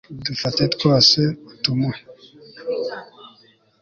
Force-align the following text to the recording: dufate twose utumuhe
dufate 0.25 0.63
twose 0.73 1.21
utumuhe 1.53 1.99